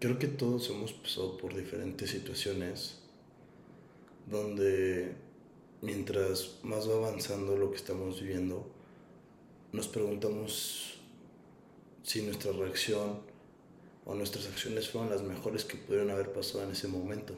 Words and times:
creo 0.00 0.18
que 0.18 0.28
todos 0.28 0.70
hemos 0.70 0.94
pasado 0.94 1.36
por 1.36 1.54
diferentes 1.54 2.10
situaciones 2.10 2.96
donde 4.26 5.14
mientras 5.82 6.58
más 6.62 6.88
va 6.88 6.94
avanzando 6.94 7.54
lo 7.54 7.70
que 7.70 7.76
estamos 7.76 8.20
viviendo, 8.20 8.66
nos 9.72 9.88
preguntamos 9.88 10.98
si 12.02 12.22
nuestra 12.22 12.52
reacción 12.52 13.20
o 14.06 14.14
nuestras 14.14 14.46
acciones 14.46 14.88
fueron 14.88 15.10
las 15.10 15.22
mejores 15.22 15.66
que 15.66 15.76
pudieron 15.76 16.10
haber 16.10 16.32
pasado 16.32 16.64
en 16.64 16.70
ese 16.70 16.88
momento. 16.88 17.34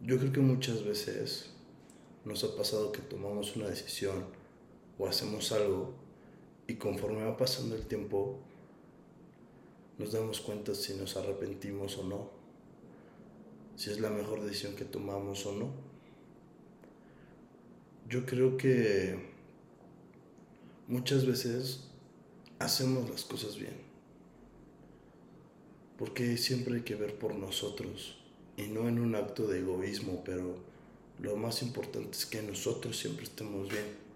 Yo 0.00 0.18
creo 0.18 0.32
que 0.32 0.40
muchas 0.40 0.82
veces 0.82 1.50
nos 2.24 2.42
ha 2.42 2.56
pasado 2.56 2.90
que 2.90 3.02
tomamos 3.02 3.54
una 3.54 3.68
decisión 3.68 4.24
o 4.98 5.06
hacemos 5.06 5.52
algo 5.52 5.92
y 6.66 6.76
conforme 6.76 7.22
va 7.22 7.36
pasando 7.36 7.76
el 7.76 7.86
tiempo 7.86 8.40
nos 9.98 10.12
damos 10.12 10.40
cuenta 10.40 10.74
si 10.74 10.94
nos 10.94 11.16
arrepentimos 11.16 11.96
o 11.98 12.04
no, 12.04 12.30
si 13.76 13.90
es 13.90 14.00
la 14.00 14.10
mejor 14.10 14.42
decisión 14.42 14.74
que 14.74 14.84
tomamos 14.84 15.46
o 15.46 15.52
no. 15.52 15.70
Yo 18.08 18.24
creo 18.24 18.56
que 18.56 19.18
muchas 20.86 21.26
veces 21.26 21.88
hacemos 22.58 23.08
las 23.10 23.24
cosas 23.24 23.56
bien, 23.56 23.76
porque 25.98 26.36
siempre 26.36 26.76
hay 26.76 26.82
que 26.82 26.94
ver 26.94 27.18
por 27.18 27.34
nosotros 27.34 28.18
y 28.56 28.68
no 28.68 28.88
en 28.88 28.98
un 28.98 29.14
acto 29.14 29.46
de 29.46 29.60
egoísmo, 29.60 30.22
pero 30.24 30.56
lo 31.18 31.36
más 31.36 31.62
importante 31.62 32.10
es 32.10 32.26
que 32.26 32.42
nosotros 32.42 32.98
siempre 32.98 33.24
estemos 33.24 33.70
bien. 33.70 34.06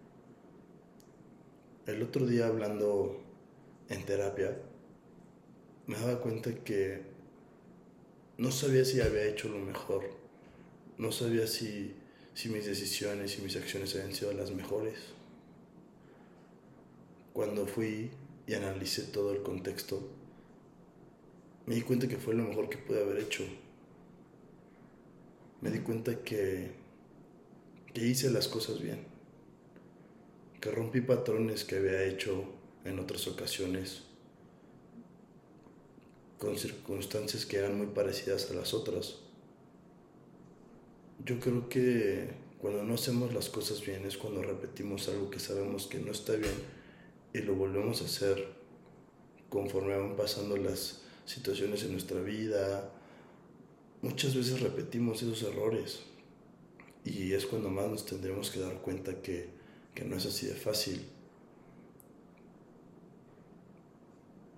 El 1.87 2.03
otro 2.03 2.27
día 2.27 2.47
hablando 2.47 3.21
en 3.89 4.05
terapia, 4.05 4.57
me 5.91 5.99
daba 5.99 6.21
cuenta 6.21 6.55
que 6.55 7.03
no 8.39 8.53
sabía 8.53 8.85
si 8.85 9.01
había 9.01 9.25
hecho 9.25 9.49
lo 9.49 9.59
mejor, 9.59 10.05
no 10.99 11.11
sabía 11.11 11.49
si, 11.49 11.97
si 12.33 12.49
mis 12.49 12.65
decisiones 12.65 13.37
y 13.37 13.43
mis 13.43 13.57
acciones 13.57 13.97
habían 13.97 14.15
sido 14.15 14.33
las 14.33 14.53
mejores. 14.53 14.95
Cuando 17.33 17.67
fui 17.67 18.09
y 18.47 18.55
analicé 18.55 19.03
todo 19.03 19.33
el 19.33 19.43
contexto, 19.43 20.09
me 21.67 21.75
di 21.75 21.83
cuenta 21.83 22.07
que 22.07 22.19
fue 22.19 22.35
lo 22.35 22.45
mejor 22.45 22.69
que 22.69 22.79
pude 22.79 23.03
haber 23.03 23.19
hecho. 23.19 23.43
Me 25.61 25.71
di 25.73 25.81
cuenta 25.81 26.23
que 26.23 26.71
que 27.93 28.07
hice 28.07 28.31
las 28.31 28.47
cosas 28.47 28.81
bien, 28.81 29.05
que 30.61 30.71
rompí 30.71 31.01
patrones 31.01 31.65
que 31.65 31.79
había 31.79 32.05
hecho 32.05 32.45
en 32.85 33.01
otras 33.01 33.27
ocasiones 33.27 34.05
con 36.41 36.57
circunstancias 36.59 37.45
que 37.45 37.59
eran 37.59 37.77
muy 37.77 37.89
parecidas 37.89 38.51
a 38.51 38.55
las 38.55 38.73
otras. 38.73 39.17
Yo 41.23 41.39
creo 41.39 41.69
que 41.69 42.31
cuando 42.59 42.83
no 42.83 42.95
hacemos 42.95 43.35
las 43.35 43.51
cosas 43.51 43.85
bien 43.85 44.07
es 44.07 44.17
cuando 44.17 44.43
repetimos 44.43 45.07
algo 45.09 45.31
que 45.31 45.39
sabemos 45.39 45.87
que 45.87 45.99
no 45.99 46.11
está 46.11 46.33
bien 46.33 46.55
y 47.35 47.41
lo 47.41 47.55
volvemos 47.55 48.01
a 48.01 48.07
hacer 48.07 48.49
conforme 49.51 49.97
van 49.97 50.17
pasando 50.17 50.57
las 50.57 51.03
situaciones 51.27 51.83
en 51.83 51.93
nuestra 51.93 52.23
vida. 52.23 52.91
Muchas 54.01 54.35
veces 54.35 54.61
repetimos 54.61 55.23
esos 55.23 55.43
errores 55.43 56.01
y 57.05 57.35
es 57.35 57.45
cuando 57.45 57.69
más 57.69 57.91
nos 57.91 58.07
tendremos 58.07 58.51
que 58.51 58.61
dar 58.61 58.81
cuenta 58.81 59.21
que, 59.21 59.51
que 59.95 60.05
no 60.05 60.17
es 60.17 60.25
así 60.25 60.47
de 60.47 60.55
fácil. 60.55 61.05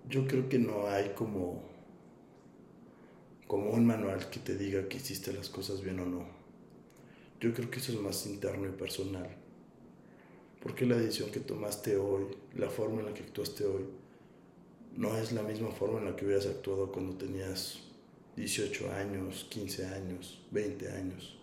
Yo 0.09 0.25
creo 0.27 0.47
que 0.47 0.59
no 0.59 0.87
hay 0.87 1.09
como, 1.09 1.72
como 3.53 3.69
un 3.69 3.85
manual 3.85 4.31
que 4.31 4.39
te 4.39 4.57
diga 4.57 4.89
que 4.89 4.97
hiciste 4.97 5.31
las 5.31 5.47
cosas 5.47 5.83
bien 5.83 5.99
o 5.99 6.05
no. 6.07 6.25
Yo 7.39 7.53
creo 7.53 7.69
que 7.69 7.77
eso 7.77 7.91
es 7.91 7.99
más 7.99 8.25
interno 8.25 8.67
y 8.67 8.71
personal. 8.71 9.29
Porque 10.59 10.87
la 10.87 10.97
decisión 10.97 11.29
que 11.29 11.39
tomaste 11.39 11.95
hoy, 11.97 12.23
la 12.55 12.71
forma 12.71 13.01
en 13.01 13.05
la 13.05 13.13
que 13.13 13.21
actuaste 13.21 13.63
hoy, 13.65 13.85
no 14.97 15.15
es 15.19 15.33
la 15.33 15.43
misma 15.43 15.69
forma 15.69 15.99
en 15.99 16.05
la 16.05 16.15
que 16.15 16.25
hubieras 16.25 16.47
actuado 16.47 16.91
cuando 16.91 17.13
tenías 17.15 17.77
18 18.37 18.91
años, 18.91 19.45
15 19.51 19.85
años, 19.85 20.41
20 20.49 20.89
años 20.89 21.37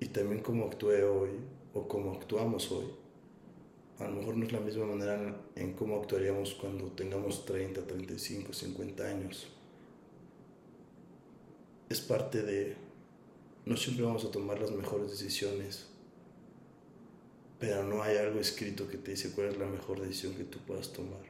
y 0.00 0.08
también 0.08 0.42
cómo 0.42 0.64
actué 0.64 1.04
hoy 1.04 1.30
o 1.72 1.86
cómo 1.86 2.14
actuamos 2.14 2.68
hoy. 2.72 2.86
A 4.00 4.08
lo 4.08 4.16
mejor 4.16 4.36
no 4.36 4.44
es 4.44 4.52
la 4.52 4.58
misma 4.58 4.86
manera 4.86 5.40
en 5.54 5.72
cómo 5.74 6.00
actuaríamos 6.00 6.52
cuando 6.54 6.90
tengamos 6.90 7.46
30, 7.46 7.86
35, 7.86 8.52
50 8.52 9.06
años. 9.06 9.54
Es 11.94 12.00
parte 12.00 12.42
de... 12.42 12.74
No 13.66 13.76
siempre 13.76 14.04
vamos 14.04 14.24
a 14.24 14.30
tomar 14.32 14.58
las 14.58 14.72
mejores 14.72 15.12
decisiones, 15.12 15.86
pero 17.60 17.84
no 17.84 18.02
hay 18.02 18.16
algo 18.16 18.40
escrito 18.40 18.88
que 18.88 18.96
te 18.96 19.12
dice 19.12 19.30
cuál 19.30 19.50
es 19.50 19.58
la 19.58 19.66
mejor 19.66 20.00
decisión 20.00 20.34
que 20.34 20.42
tú 20.42 20.58
puedas 20.66 20.92
tomar. 20.92 21.20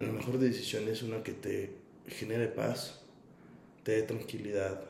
La 0.00 0.10
mejor 0.10 0.38
decisión 0.38 0.88
es 0.88 1.04
una 1.04 1.22
que 1.22 1.30
te 1.30 1.76
genere 2.08 2.48
paz, 2.48 3.02
te 3.84 3.92
dé 3.92 4.02
tranquilidad, 4.02 4.82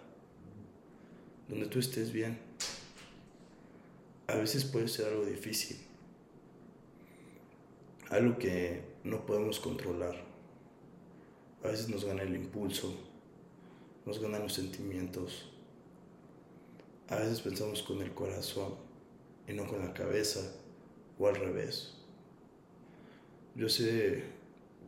donde 1.46 1.66
tú 1.66 1.78
estés 1.78 2.10
bien. 2.10 2.38
A 4.26 4.36
veces 4.36 4.64
puede 4.64 4.88
ser 4.88 5.08
algo 5.08 5.26
difícil, 5.26 5.76
algo 8.08 8.38
que 8.38 8.84
no 9.04 9.26
podemos 9.26 9.60
controlar. 9.60 10.16
A 11.62 11.68
veces 11.68 11.90
nos 11.90 12.06
gana 12.06 12.22
el 12.22 12.34
impulso, 12.34 13.12
nos 14.06 14.20
ganan 14.20 14.42
los 14.42 14.54
sentimientos. 14.54 15.50
A 17.08 17.16
veces 17.16 17.40
pensamos 17.40 17.82
con 17.82 18.00
el 18.02 18.12
corazón 18.12 18.74
y 19.46 19.52
no 19.52 19.66
con 19.66 19.80
la 19.80 19.92
cabeza 19.92 20.40
o 21.18 21.28
al 21.28 21.36
revés. 21.36 21.94
Yo 23.54 23.68
sé 23.68 24.24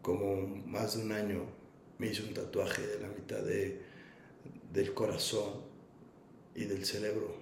como 0.03 0.47
más 0.67 0.97
de 0.97 1.05
un 1.05 1.13
año 1.13 1.43
me 1.99 2.09
hice 2.09 2.23
un 2.23 2.35
tatuaje 2.35 2.87
de 2.87 3.01
la 3.01 3.09
mitad 3.09 3.43
de, 3.43 3.81
del 4.73 4.93
corazón 4.93 5.63
y 6.55 6.65
del 6.65 6.85
cerebro. 6.85 7.35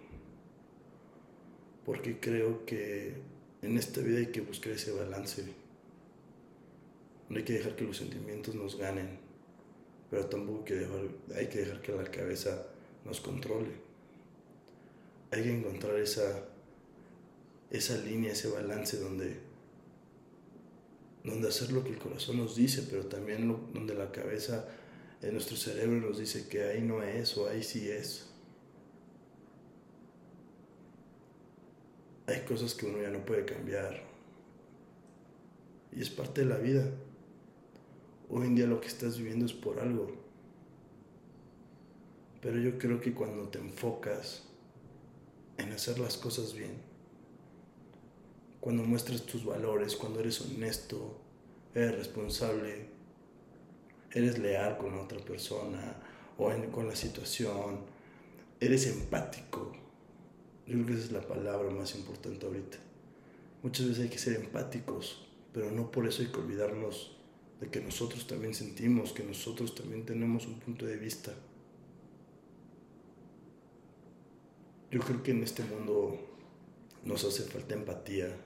Porque 1.85 2.19
creo 2.19 2.65
que 2.65 3.15
en 3.63 3.79
esta 3.79 4.01
vida 4.01 4.19
hay 4.19 4.27
que 4.27 4.41
buscar 4.41 4.73
ese 4.73 4.93
balance. 4.93 5.45
No 7.29 7.37
hay 7.37 7.45
que 7.45 7.55
dejar 7.55 7.77
que 7.77 7.85
los 7.85 7.97
sentimientos 7.97 8.55
nos 8.55 8.77
ganen, 8.77 9.19
pero 10.15 10.27
tampoco 10.27 10.61
hay 11.35 11.49
que 11.49 11.59
dejar, 11.59 11.83
que, 11.83 11.93
la 11.93 12.05
cabeza 12.05 12.69
nos 13.05 13.21
controle. 13.21 13.73
Hay 15.33 15.43
que 15.43 15.59
encontrar 15.59 15.97
esa, 15.97 16.45
esa 17.69 17.97
línea, 17.97 18.31
ese 18.31 18.49
balance 18.49 18.97
donde, 18.99 19.39
donde 21.25 21.49
hacer 21.49 21.73
lo 21.73 21.83
que 21.83 21.91
el 21.91 21.99
corazón 21.99 22.37
nos 22.37 22.55
dice, 22.55 22.87
pero 22.89 23.07
también 23.07 23.49
donde 23.73 23.93
la 23.95 24.13
cabeza, 24.13 24.69
nuestro 25.33 25.57
cerebro 25.57 25.97
nos 25.97 26.19
dice 26.21 26.47
que 26.47 26.63
ahí 26.63 26.81
no 26.81 27.03
es 27.03 27.37
o 27.37 27.49
ahí 27.49 27.65
sí 27.65 27.91
es. 27.91 28.29
hay 32.27 32.41
cosas 32.43 32.73
que 32.75 32.87
uno 32.87 33.03
ya 33.03 33.11
no 33.11 33.27
puede 33.27 33.45
cambiar. 33.45 34.01
Y 35.93 36.01
es 36.01 36.09
parte 36.09 36.43
de 36.43 36.47
la 36.47 36.57
vida. 36.57 36.89
Hoy 38.37 38.49
en 38.49 38.57
día 38.57 38.67
lo 38.67 38.81
que 38.81 38.89
estás 38.89 39.17
viviendo 39.17 39.47
es 39.47 39.53
por 39.53 39.79
algo. 39.79 40.11
Pero 42.43 42.59
yo 42.59 42.77
creo 42.79 43.01
que 43.01 43.15
cuando 43.15 43.49
te 43.49 43.61
enfocas 43.61 44.43
en 45.57 45.71
hacer 45.71 46.01
las 46.01 46.17
cosas 46.17 46.53
bien, 46.53 46.73
cuando 48.59 48.83
muestras 48.83 49.23
tus 49.23 49.45
valores, 49.45 49.95
cuando 49.95 50.19
eres 50.19 50.41
honesto, 50.41 51.17
eres 51.77 51.97
responsable, 51.97 52.89
eres 54.11 54.37
leal 54.41 54.79
con 54.79 54.99
otra 54.99 55.21
persona 55.21 55.95
o 56.37 56.51
con 56.73 56.89
la 56.89 56.97
situación, 56.97 57.83
eres 58.59 58.89
empático, 58.89 59.71
yo 60.67 60.75
creo 60.75 60.87
que 60.87 60.95
esa 60.95 61.05
es 61.05 61.13
la 61.13 61.23
palabra 61.23 61.71
más 61.71 61.95
importante 61.95 62.45
ahorita. 62.45 62.79
Muchas 63.63 63.87
veces 63.87 64.03
hay 64.03 64.11
que 64.11 64.19
ser 64.19 64.35
empáticos, 64.35 65.25
pero 65.53 65.71
no 65.71 65.93
por 65.93 66.09
eso 66.09 66.23
hay 66.23 66.33
que 66.33 66.41
olvidarnos 66.41 67.15
de 67.61 67.71
que 67.71 67.81
nosotros 67.81 68.27
también 68.27 68.55
sentimos, 68.55 69.13
que 69.13 69.23
nosotros 69.23 69.75
también 69.75 70.05
tenemos 70.05 70.47
un 70.47 70.59
punto 70.59 70.87
de 70.87 70.97
vista. 70.97 71.35
Yo 74.91 75.01
creo 75.01 75.23
que 75.23 75.33
en 75.33 75.43
este 75.43 75.65
mundo 75.65 76.21
nos 77.05 77.25
hace 77.25 77.43
falta 77.43 77.75
empatía, 77.75 78.37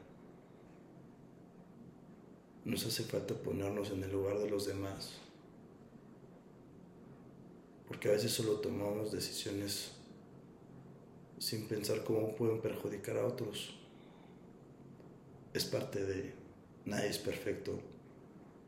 nos 2.64 2.86
hace 2.86 3.02
falta 3.04 3.34
ponernos 3.34 3.90
en 3.90 4.02
el 4.02 4.12
lugar 4.12 4.38
de 4.38 4.50
los 4.50 4.66
demás, 4.66 5.18
porque 7.86 8.08
a 8.08 8.12
veces 8.12 8.32
solo 8.32 8.60
tomamos 8.60 9.12
decisiones 9.12 9.92
sin 11.38 11.66
pensar 11.68 12.04
cómo 12.04 12.34
pueden 12.34 12.60
perjudicar 12.60 13.16
a 13.16 13.26
otros. 13.26 13.74
Es 15.54 15.64
parte 15.64 16.04
de 16.04 16.34
nadie 16.84 17.08
es 17.08 17.18
perfecto, 17.18 17.78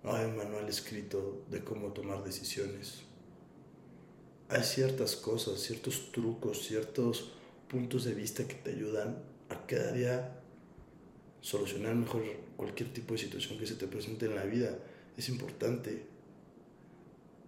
no 0.02 0.14
hay 0.14 0.26
un 0.26 0.37
manual 0.37 0.69
escrito 0.69 1.44
de 1.50 1.62
cómo 1.62 1.93
tomar 1.93 2.25
decisiones. 2.25 3.02
Hay 4.49 4.64
ciertas 4.64 5.14
cosas, 5.17 5.61
ciertos 5.61 6.11
trucos, 6.11 6.67
ciertos 6.67 7.32
puntos 7.69 8.05
de 8.05 8.14
vista 8.14 8.49
que 8.49 8.55
te 8.55 8.70
ayudan 8.70 9.23
a 9.49 9.67
cada 9.67 9.93
día 9.93 10.41
solucionar 11.41 11.94
mejor 11.94 12.23
cualquier 12.56 12.93
tipo 12.93 13.14
de 13.14 13.20
situación 13.20 13.58
que 13.58 13.67
se 13.67 13.76
te 13.76 13.87
presente 13.87 14.26
en 14.26 14.35
la 14.35 14.44
vida. 14.44 14.79
Es 15.17 15.29
importante. 15.29 16.06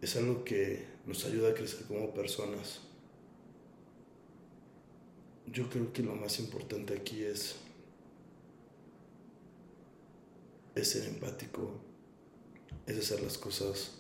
Es 0.00 0.16
algo 0.16 0.44
que 0.44 0.86
nos 1.06 1.24
ayuda 1.24 1.50
a 1.50 1.54
crecer 1.54 1.86
como 1.86 2.12
personas. 2.12 2.80
Yo 5.46 5.68
creo 5.68 5.92
que 5.92 6.02
lo 6.02 6.14
más 6.14 6.38
importante 6.38 6.94
aquí 6.94 7.22
es, 7.24 7.56
es 10.74 10.88
ser 10.88 11.08
empático, 11.08 11.80
es 12.86 12.98
hacer 12.98 13.22
las 13.22 13.38
cosas 13.38 13.98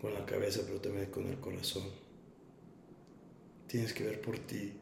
con 0.00 0.12
la 0.14 0.26
cabeza, 0.26 0.60
pero 0.66 0.80
también 0.80 1.10
con 1.10 1.26
el 1.26 1.38
corazón. 1.40 1.84
Tienes 3.66 3.92
que 3.92 4.04
ver 4.04 4.20
por 4.20 4.38
ti, 4.38 4.72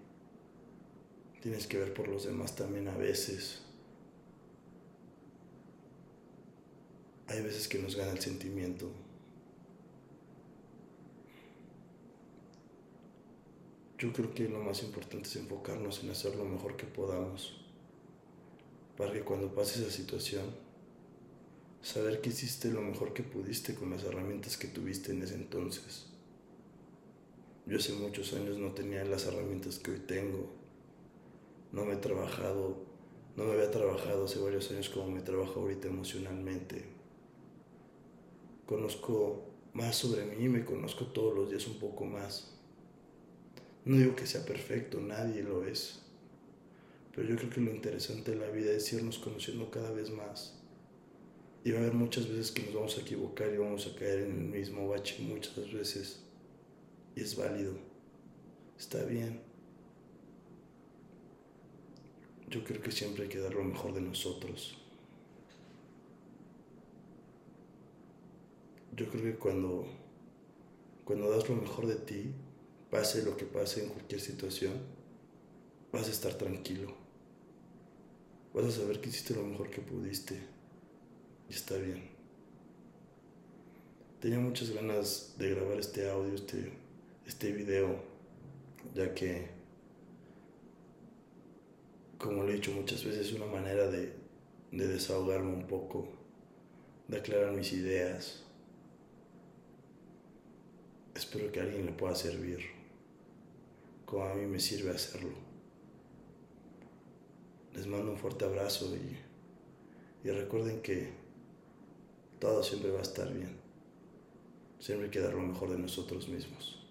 tienes 1.40 1.66
que 1.66 1.78
ver 1.78 1.94
por 1.94 2.08
los 2.08 2.25
demás 2.25 2.54
también 2.56 2.88
a 2.88 2.96
veces. 2.96 3.62
Hay 7.28 7.43
veces 7.43 7.69
que 7.69 7.78
nos 7.78 7.96
gana 7.96 8.12
el 8.12 8.20
sentimiento. 8.20 8.90
Yo 13.98 14.12
creo 14.12 14.34
que 14.34 14.48
lo 14.48 14.58
más 14.58 14.82
importante 14.82 15.28
es 15.28 15.37
enfocarnos 15.37 16.02
en 16.02 16.10
hacer 16.10 16.34
lo 16.34 16.44
mejor 16.44 16.76
que 16.76 16.87
podamos. 16.87 17.64
Para 18.96 19.12
que 19.12 19.22
cuando 19.22 19.55
pase 19.55 19.81
esa 19.81 19.93
situación, 19.93 20.44
saber 21.82 22.20
que 22.20 22.31
hiciste 22.31 22.70
lo 22.70 22.81
mejor 22.81 23.12
que 23.12 23.25
pudiste 23.25 23.75
con 23.75 23.90
las 23.90 24.05
herramientas 24.05 24.56
que 24.56 24.69
tuviste 24.69 25.12
en 25.12 25.23
ese 25.23 25.34
entonces. 25.34 26.06
Yo 27.67 27.76
hace 27.76 27.93
muchos 27.93 28.32
años 28.34 28.58
no 28.58 28.73
tenía 28.73 29.05
las 29.05 29.26
herramientas 29.26 29.79
que 29.79 29.90
hoy 29.90 29.99
tengo. 29.99 30.50
No 31.73 31.84
me 31.84 31.94
he 31.94 31.96
trabajado, 31.96 32.84
no 33.37 33.44
me 33.44 33.52
había 33.52 33.70
trabajado 33.70 34.25
hace 34.25 34.38
varios 34.38 34.70
años 34.70 34.88
como 34.88 35.11
me 35.11 35.23
trabajo 35.23 35.61
ahorita 35.61 35.88
emocionalmente. 35.88 36.84
Conozco 38.67 39.49
más 39.73 39.96
sobre 39.96 40.25
mí, 40.25 40.49
me 40.49 40.64
conozco 40.64 41.06
todos 41.06 41.34
los 41.34 41.50
días 41.50 41.67
un 41.67 41.79
poco 41.79 42.05
más. 42.05 42.58
No 43.84 43.96
digo 43.96 44.14
que 44.14 44.26
sea 44.26 44.44
perfecto, 44.44 45.00
nadie 45.00 45.43
lo 45.43 45.64
es. 45.64 46.00
Pero 47.14 47.29
yo 47.29 47.37
creo 47.37 47.50
que 47.50 47.61
lo 47.61 47.73
interesante 47.73 48.31
de 48.32 48.37
la 48.38 48.50
vida 48.50 48.73
es 48.73 48.93
irnos 48.93 49.19
conociendo 49.19 49.70
cada 49.70 49.90
vez 49.90 50.11
más. 50.11 50.62
Y 51.64 51.70
va 51.70 51.79
a 51.79 51.82
haber 51.82 51.94
muchas 51.94 52.29
veces 52.29 52.50
que 52.50 52.62
nos 52.64 52.75
vamos 52.75 52.99
a 52.99 53.03
equivocar 53.03 53.53
y 53.53 53.59
vamos 53.59 53.87
a 53.87 53.94
caer 53.94 54.20
en 54.20 54.32
el 54.32 54.44
mismo 54.49 54.88
bache 54.88 55.23
muchas 55.23 55.73
veces. 55.73 56.25
Y 57.14 57.20
es 57.20 57.37
válido. 57.37 57.75
Está 58.79 59.05
bien. 59.05 59.41
Yo 62.49 62.64
creo 62.64 62.82
que 62.82 62.91
siempre 62.91 63.25
hay 63.25 63.29
que 63.29 63.38
dar 63.38 63.55
lo 63.55 63.64
mejor 63.64 63.94
de 63.94 64.00
nosotros. 64.00 64.76
Yo 68.94 69.08
creo 69.08 69.23
que 69.23 69.38
cuando, 69.38 69.87
cuando 71.05 71.31
das 71.31 71.49
lo 71.49 71.56
mejor 71.56 71.87
de 71.87 71.94
ti, 71.94 72.35
pase 72.91 73.25
lo 73.25 73.37
que 73.37 73.47
pase 73.47 73.85
en 73.85 73.88
cualquier 73.88 74.20
situación, 74.20 74.75
vas 75.93 76.08
a 76.08 76.11
estar 76.11 76.35
tranquilo. 76.35 76.94
Vas 78.53 78.67
a 78.67 78.70
saber 78.70 79.00
que 79.00 79.08
hiciste 79.08 79.35
lo 79.35 79.44
mejor 79.44 79.70
que 79.70 79.81
pudiste. 79.81 80.38
Y 81.49 81.55
está 81.55 81.77
bien. 81.77 82.11
Tenía 84.21 84.39
muchas 84.39 84.71
ganas 84.71 85.35
de 85.39 85.50
grabar 85.50 85.79
este 85.79 86.09
audio, 86.09 86.35
este, 86.35 86.73
este 87.27 87.53
video, 87.53 88.03
ya 88.94 89.12
que, 89.15 89.49
como 92.19 92.44
lo 92.44 92.50
he 92.50 92.55
dicho 92.55 92.71
muchas 92.73 93.05
veces, 93.05 93.27
es 93.29 93.33
una 93.33 93.47
manera 93.47 93.89
de, 93.89 94.12
de 94.71 94.87
desahogarme 94.87 95.53
un 95.53 95.67
poco, 95.67 96.09
de 97.09 97.19
aclarar 97.19 97.53
mis 97.53 97.73
ideas. 97.73 98.44
Espero 101.15 101.50
que 101.50 101.61
a 101.61 101.65
alguien 101.65 101.87
le 101.87 101.93
pueda 101.93 102.15
servir 102.15 102.83
como 104.12 104.27
a 104.27 104.35
mí 104.35 104.44
me 104.44 104.61
sirve 104.61 104.91
hacerlo. 104.91 105.33
Les 107.75 107.87
mando 107.87 108.11
un 108.11 108.19
fuerte 108.19 108.44
abrazo 108.44 108.94
y, 108.94 110.29
y 110.29 110.31
recuerden 110.31 110.83
que 110.83 111.09
todo 112.43 112.61
siempre 112.65 112.91
va 112.91 112.99
a 112.99 113.03
estar 113.03 113.33
bien. 113.33 113.56
Siempre 114.81 115.05
hay 115.05 115.11
lo 115.31 115.43
mejor 115.43 115.71
de 115.71 115.79
nosotros 115.79 116.29
mismos. 116.29 116.81